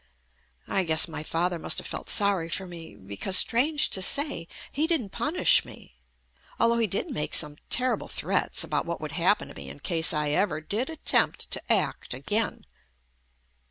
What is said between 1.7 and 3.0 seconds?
have felt sorry for me